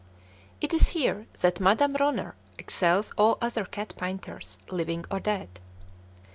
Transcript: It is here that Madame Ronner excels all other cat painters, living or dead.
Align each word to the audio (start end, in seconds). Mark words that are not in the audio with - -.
It 0.61 0.73
is 0.73 0.87
here 0.97 1.27
that 1.41 1.59
Madame 1.59 1.93
Ronner 1.93 2.33
excels 2.57 3.11
all 3.19 3.37
other 3.39 3.65
cat 3.65 3.93
painters, 3.99 4.57
living 4.71 5.05
or 5.11 5.19
dead. 5.19 5.59